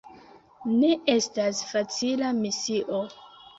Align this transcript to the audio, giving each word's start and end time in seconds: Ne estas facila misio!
Ne 0.77 0.89
estas 1.17 1.61
facila 1.73 2.35
misio! 2.43 3.07